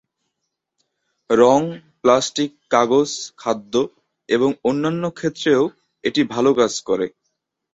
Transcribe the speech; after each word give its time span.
রঙ, 1.29 1.61
প্লাস্টিক, 2.01 2.51
কাগজ, 2.69 3.09
খাদ্য 3.37 3.73
এবং 4.29 4.49
অন্যান্য 4.63 5.03
ক্ষেত্রেও 5.11 5.63
এটি 6.03 6.21
ভালো 6.33 6.51
কাজ 6.53 6.73
করে। 6.87 7.07